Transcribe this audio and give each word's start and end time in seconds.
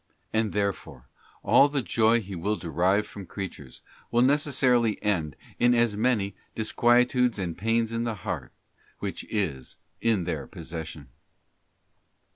And, 0.33 0.51
therefore, 0.51 1.09
all 1.43 1.69
the 1.69 1.83
joy 1.83 2.21
he 2.21 2.35
will 2.35 2.55
derive 2.55 3.05
from 3.05 3.27
ereatures, 3.27 3.81
will 4.09 4.23
necessarily 4.23 4.99
end 5.03 5.35
in 5.59 5.75
as 5.75 5.95
many 5.95 6.33
disquietudes 6.55 7.37
and 7.37 7.55
pains 7.55 7.91
in 7.91 8.03
the 8.03 8.15
heart 8.25 8.51
which 8.97 9.23
is 9.29 9.75
in 10.01 10.23
their 10.23 10.47
possession. 10.47 11.09